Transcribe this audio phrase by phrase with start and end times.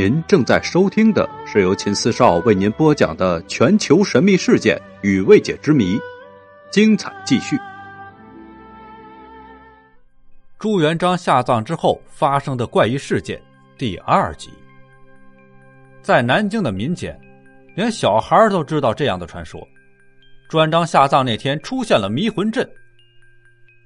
[0.00, 5.98] 您正在收听的是由秦四少为您播讲的全球神秘事件与未解之谜，
[6.70, 7.58] 精彩继续。
[10.56, 13.42] 朱元璋下葬之后发生的怪异事件
[13.76, 14.50] 第二集。
[16.00, 17.20] 在南京的民间，
[17.74, 19.66] 连小孩都知道这样的传说：
[20.48, 22.64] 朱元璋下葬那天出现了迷魂阵，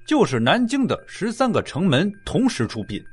[0.05, 3.03] 就是南京的十三个城门同时出殡。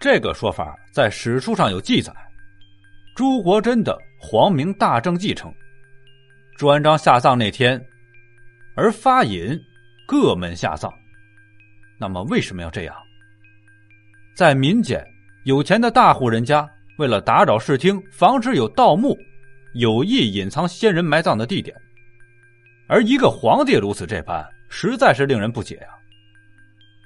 [0.00, 2.10] 这个说法在史书上有记载。
[3.14, 5.52] 朱国珍的《皇明大政记》称，
[6.56, 7.78] 朱元璋下葬那天，
[8.74, 9.60] 而发引
[10.06, 10.90] 各门下葬。
[11.98, 12.96] 那么为什么要这样？
[14.34, 15.06] 在民间，
[15.44, 19.14] 有钱的大户人家为了打扰视听，防止有盗墓，
[19.74, 21.76] 有意隐藏先人埋葬的地点。
[22.88, 25.88] 而一个皇帝如此这般，实在是令人不解呀。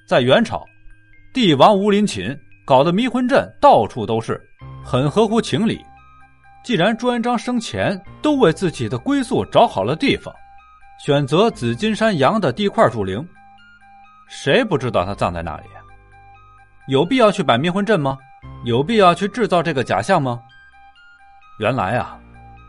[0.07, 0.65] 在元朝，
[1.33, 2.39] 帝王吴林寝。
[2.65, 4.41] 搞得迷魂阵到处都是，
[4.85, 5.85] 很合乎情理。
[6.65, 10.35] 既然朱元璋生前都为自己的归宿找好了地方，
[10.99, 13.27] 选择紫金山阳的地块筑陵，
[14.29, 15.65] 谁不知道他葬在那里？
[16.89, 18.17] 有必要去摆迷魂阵吗？
[18.65, 20.41] 有必要去制造这个假象吗？
[21.59, 22.19] 原来啊，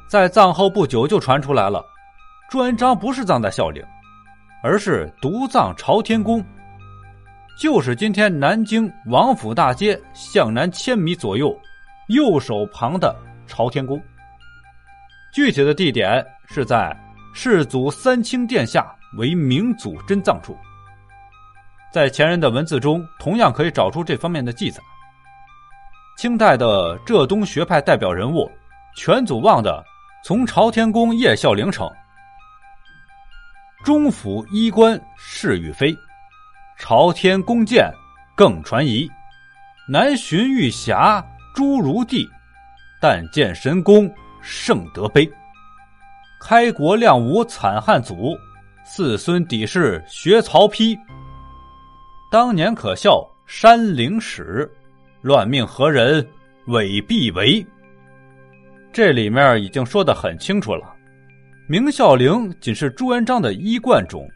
[0.09, 1.81] 在葬后不久就传出来了，
[2.49, 3.81] 朱元璋不是葬在孝陵，
[4.61, 6.43] 而是独葬朝天宫。
[7.58, 11.58] 就是今天南京王府大街向南千米左右，
[12.09, 13.16] 右手旁的
[13.48, 14.02] 朝天宫。
[15.34, 16.95] 具体的地点是在
[17.33, 20.58] 世祖三清殿下为明祖真葬处。
[21.94, 24.81] 在前人的文字中，同样可以找出这方面的记载。
[26.17, 28.50] 清代的浙东学派代表人物
[28.98, 29.81] 全祖望的
[30.26, 31.89] 从朝天宫谒孝陵称
[33.86, 35.95] ：“中府衣冠是与非。”
[36.77, 37.89] 朝天宫建
[38.35, 39.09] 更传疑，
[39.87, 41.23] 南巡玉匣
[41.55, 42.29] 诸如帝，
[43.01, 45.29] 但见神功圣德碑。
[46.39, 48.37] 开国亮武惨汉祖，
[48.83, 50.97] 四孙底氏学曹丕。
[52.30, 54.69] 当年可笑山陵史，
[55.21, 56.27] 乱命何人
[56.67, 57.65] 伪必为？
[58.91, 60.93] 这里面已经说得很清楚了，
[61.67, 64.30] 明孝陵仅是朱元璋的衣冠冢。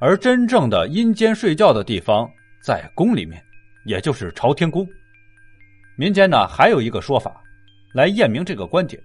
[0.00, 3.42] 而真正的阴间睡觉的地方在宫里面，
[3.84, 4.86] 也就是朝天宫。
[5.96, 7.42] 民间呢还有一个说法，
[7.92, 9.02] 来验明这个观点。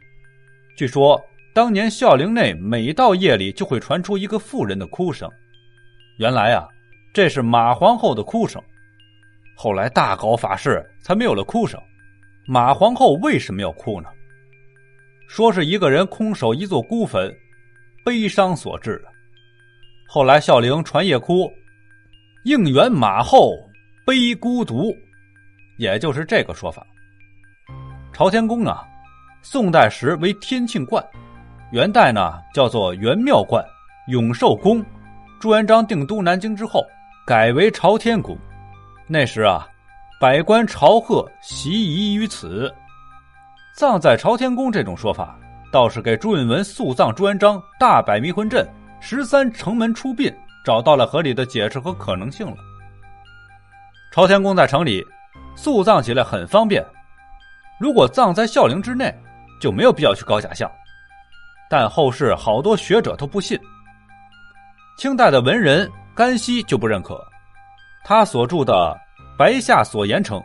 [0.75, 1.19] 据说
[1.53, 5.29] 当年孝陵内每到夜里就会传出一个妇人的哭声，
[6.17, 6.67] 原来啊
[7.11, 8.61] 这是马皇后的哭声。
[9.55, 11.79] 后来大搞法事才没有了哭声。
[12.45, 14.09] 马皇后为什么要哭呢？
[15.27, 17.35] 说是一个人空守一座孤坟，
[18.03, 19.03] 悲伤所致。
[20.13, 21.51] 后来孝陵传夜哭，
[22.43, 23.51] 应援马后
[24.05, 24.95] 悲孤独，
[25.79, 26.85] 也就是这个说法。
[28.13, 28.83] 朝天宫啊，
[29.41, 31.03] 宋代时为天庆观，
[31.71, 33.65] 元代呢叫做元妙观、
[34.07, 34.85] 永寿宫。
[35.39, 36.85] 朱元璋定都南京之后，
[37.25, 38.37] 改为朝天宫。
[39.07, 39.67] 那时啊，
[40.21, 42.71] 百官朝贺习仪于此，
[43.75, 44.71] 葬在朝天宫。
[44.71, 45.35] 这种说法
[45.71, 48.63] 倒是给朱允文速葬朱元璋大摆迷魂阵。
[49.05, 50.33] 十三城门出殡，
[50.63, 52.55] 找到了合理的解释和可能性了。
[54.13, 55.05] 朝天宫在城里，
[55.57, 56.81] 速葬起来很方便。
[57.77, 59.13] 如果葬在孝陵之内，
[59.59, 60.71] 就没有必要去搞假象。
[61.69, 63.59] 但后世好多学者都不信。
[64.97, 67.21] 清代的文人甘熙就不认可，
[68.05, 68.73] 他所著的
[69.37, 70.41] 《白下所言》称，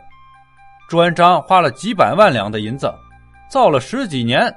[0.89, 2.93] 朱元璋花了几百万两的银子，
[3.49, 4.53] 造了十几年。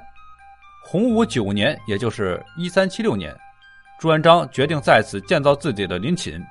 [0.83, 3.33] 洪武九年，也就是一三七六年。
[4.03, 6.45] 朱元璋决定在此建造自己的陵寝，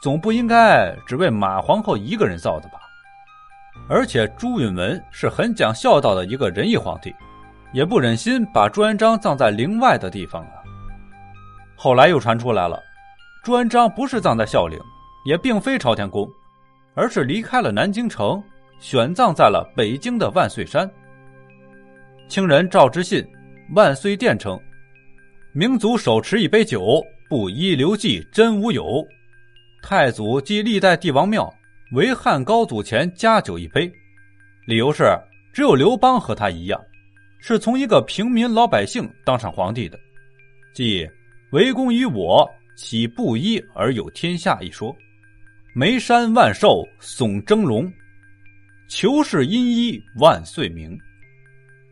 [0.00, 2.78] 总不应该只为马皇后一个人造的吧？
[3.88, 7.12] 而且朱允文是很讲孝道的一个仁义皇帝，
[7.72, 10.62] 也不忍心把朱元璋葬在陵外的地方啊。
[11.74, 12.80] 后来又传出来了，
[13.42, 14.78] 朱元璋不是葬在孝陵，
[15.24, 16.30] 也并非朝天宫，
[16.94, 18.40] 而是离开了南京城，
[18.78, 20.88] 选葬在了北京的万岁山。
[22.28, 23.20] 清人赵之信
[23.74, 24.56] 《万岁殿》称。
[25.52, 29.04] 明祖手持一杯酒，布衣刘季真无有。
[29.82, 31.52] 太祖即历代帝王庙，
[31.90, 33.90] 为汉高祖前加酒一杯，
[34.64, 35.12] 理由是
[35.52, 36.80] 只有刘邦和他一样，
[37.40, 39.98] 是从一个平民老百姓当上皇帝的，
[40.72, 41.04] 即
[41.50, 44.96] 为公于我，岂不依而有天下一说？
[45.74, 47.92] 眉山万寿耸峥嵘，
[48.88, 50.96] 求是因一万岁名。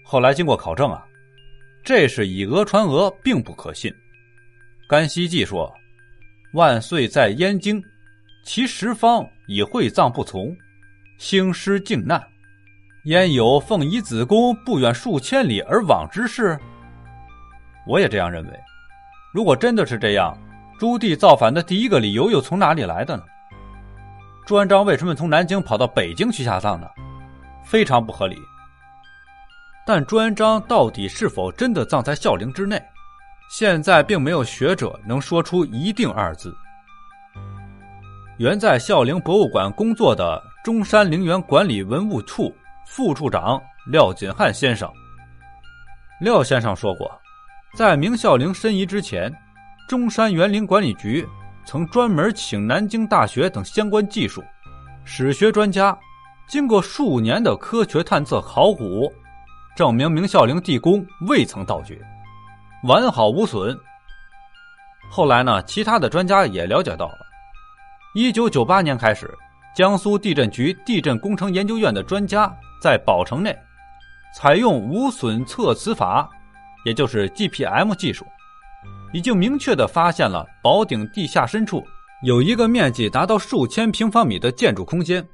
[0.04, 1.04] 后来经过考证啊。
[1.82, 3.92] 这是以讹传讹，并不可信。
[4.88, 5.72] 甘熙记说
[6.54, 7.82] ：“万岁在燕京，
[8.44, 10.54] 其十方以会葬不从，
[11.18, 12.22] 兴师靖难，
[13.04, 16.58] 焉有奉遗子宫不远数千里而往之事？
[17.86, 18.50] 我也这样认为。
[19.32, 20.36] 如果真的是这样，
[20.78, 23.22] 朱棣造反的第一个理由又从哪里来的呢？
[24.46, 26.86] 朱元璋为什么从南京跑到北京去下葬呢？
[27.64, 28.36] 非常不合理。
[29.88, 32.78] 但朱元璋到底是否真的葬在孝陵之内？
[33.48, 36.54] 现在并没有学者能说出“一定”二字。
[38.36, 42.54] 原在孝陵博物馆工作的中山陵园管理文物处
[42.86, 44.92] 副处长廖锦汉先生，
[46.20, 47.10] 廖先生说过，
[47.74, 49.34] 在明孝陵申遗之前，
[49.88, 51.26] 中山园林管理局
[51.64, 54.44] 曾专门请南京大学等相关技术、
[55.06, 55.98] 史学专家，
[56.46, 59.10] 经过数年的科学探测考古，
[59.78, 61.96] 证明明孝陵地宫未曾盗掘。
[62.82, 63.78] 完好无损。
[65.08, 67.18] 后来呢，其他的专家也了解到了。
[68.12, 69.32] 一九九八年开始，
[69.76, 72.52] 江苏地震局地震工程研究院的专家
[72.82, 73.56] 在宝城内，
[74.34, 76.28] 采用无损测磁法，
[76.84, 78.26] 也就是 GPM 技术，
[79.12, 81.86] 已经明确的发现了宝顶地下深处
[82.24, 85.24] 有一个面积达到数千平方米的建筑空间，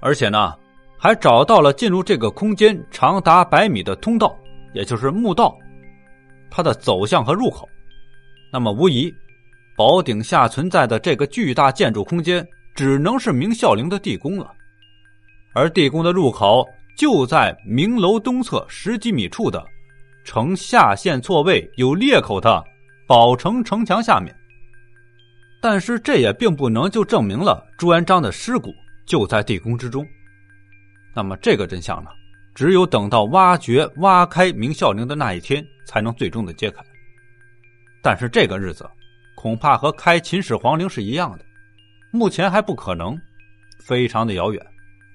[0.00, 0.52] 而且呢，
[0.98, 4.36] 还找到了进入这个空间长达百米的通道，
[4.74, 5.56] 也就是墓道。
[6.50, 7.68] 它的走向和入口，
[8.52, 9.14] 那么无疑，
[9.76, 14.52] 宝顶下存在的这个巨大建筑空间，只能是明孝陵的地宫了。
[15.54, 16.66] 而地宫的入口
[16.96, 19.64] 就在明楼东侧十几米处的
[20.24, 22.64] 呈下陷错位、有裂口的
[23.06, 24.34] 宝城城墙下面。
[25.60, 28.72] 但是这也并不能就证明了朱元璋的尸骨
[29.06, 30.06] 就在地宫之中。
[31.18, 32.10] 那么这个真相呢？
[32.54, 36.80] 只有等到挖掘、挖开明孝陵的那一天，才能最终的揭开。
[38.00, 38.88] 但是这个日子，
[39.34, 41.44] 恐怕和开秦始皇陵是一样的，
[42.12, 43.20] 目前还不可能，
[43.80, 44.64] 非常的遥远。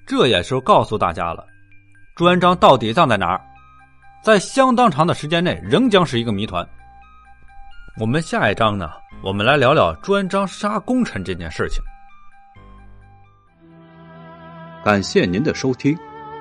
[0.04, 1.46] 这也是告诉大家了，
[2.14, 3.40] 朱元璋到底葬在哪儿，
[4.22, 6.68] 在相当长的时间内仍将是一个谜团。
[7.98, 8.90] 我们下一章呢，
[9.22, 11.82] 我们来聊聊朱元璋杀功臣这件事情。
[14.84, 15.98] 感谢您的收听。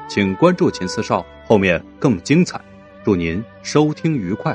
[0.10, 2.60] 请关注秦四少，后面更精彩。
[3.04, 4.54] 祝您收听愉快。